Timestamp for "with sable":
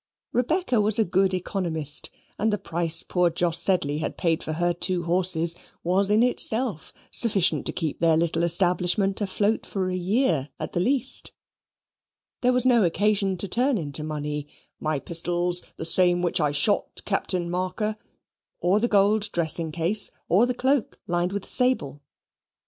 21.31-22.01